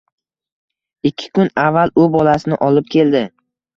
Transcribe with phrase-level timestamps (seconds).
[1.09, 3.23] Ikki kun avval u bolasini olib keldi